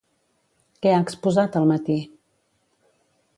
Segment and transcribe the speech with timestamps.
[0.85, 1.99] Què ha exposat al matí?